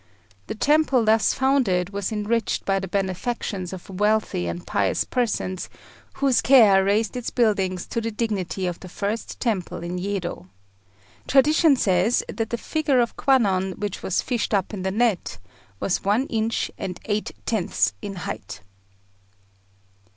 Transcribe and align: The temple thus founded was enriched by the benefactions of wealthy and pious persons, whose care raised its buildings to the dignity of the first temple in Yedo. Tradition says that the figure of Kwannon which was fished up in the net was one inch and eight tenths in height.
The 0.47 0.55
temple 0.55 1.05
thus 1.05 1.31
founded 1.35 1.91
was 1.91 2.11
enriched 2.11 2.65
by 2.65 2.79
the 2.79 2.87
benefactions 2.87 3.71
of 3.71 3.87
wealthy 3.87 4.47
and 4.47 4.65
pious 4.65 5.03
persons, 5.03 5.69
whose 6.13 6.41
care 6.41 6.83
raised 6.83 7.15
its 7.15 7.29
buildings 7.29 7.85
to 7.89 8.01
the 8.01 8.09
dignity 8.09 8.65
of 8.65 8.79
the 8.79 8.89
first 8.89 9.39
temple 9.39 9.83
in 9.83 9.99
Yedo. 9.99 10.47
Tradition 11.27 11.75
says 11.75 12.23
that 12.27 12.49
the 12.49 12.57
figure 12.57 12.99
of 12.99 13.15
Kwannon 13.15 13.73
which 13.77 14.01
was 14.01 14.23
fished 14.23 14.55
up 14.55 14.73
in 14.73 14.81
the 14.81 14.89
net 14.89 15.37
was 15.79 16.03
one 16.03 16.25
inch 16.31 16.71
and 16.79 16.99
eight 17.05 17.33
tenths 17.45 17.93
in 18.01 18.15
height. 18.15 18.61